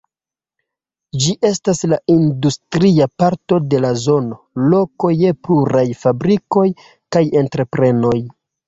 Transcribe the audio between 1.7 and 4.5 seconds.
la industria parto de la zono,